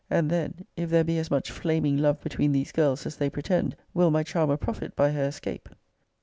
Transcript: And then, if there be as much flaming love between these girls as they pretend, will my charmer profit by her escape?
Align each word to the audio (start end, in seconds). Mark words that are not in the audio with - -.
And 0.09 0.31
then, 0.31 0.65
if 0.75 0.89
there 0.89 1.03
be 1.03 1.19
as 1.19 1.29
much 1.29 1.51
flaming 1.51 1.95
love 1.95 2.21
between 2.21 2.53
these 2.53 2.71
girls 2.71 3.05
as 3.05 3.17
they 3.17 3.29
pretend, 3.29 3.75
will 3.93 4.09
my 4.09 4.23
charmer 4.23 4.57
profit 4.57 4.95
by 4.95 5.11
her 5.11 5.25
escape? 5.27 5.69